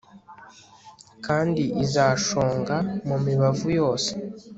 Kandi 1.25 1.63
izashonga 1.83 2.75
mumibavu 3.07 3.67
yose 3.79 4.11